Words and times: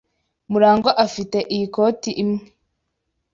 Murangwa 0.51 0.91
afite 1.05 1.37
iyi 1.53 1.65
koti 1.73 2.09
imwe. 2.21 2.43